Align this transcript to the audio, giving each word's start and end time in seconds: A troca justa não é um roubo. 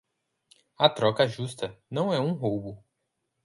A 0.79 0.89
troca 0.89 1.27
justa 1.27 1.77
não 1.91 2.11
é 2.11 2.19
um 2.19 2.33
roubo. 2.33 2.83